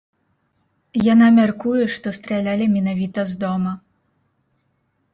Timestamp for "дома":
3.47-3.79